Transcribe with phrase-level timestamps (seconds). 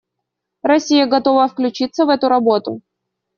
[0.63, 2.81] Россия готова включиться в эту работу.